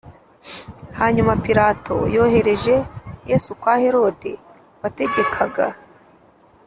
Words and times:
Hanyuma 0.99 1.33
Pilato 1.45 1.95
yohereje 2.15 2.75
Yesu 3.31 3.51
kwa 3.61 3.73
Herode 3.83 4.31
wategekaga 4.81 5.67